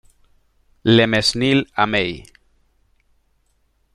[0.83, 2.25] Le Mesnil-Amey